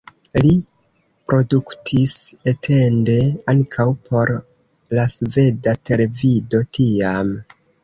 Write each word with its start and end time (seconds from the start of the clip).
Li 0.43 0.51
produktis 1.31 2.13
etende 2.53 3.19
ankaŭ 3.55 3.87
por 4.09 4.33
la 5.01 5.07
sveda 5.19 5.77
televido 5.93 6.65
tiam. 6.81 7.33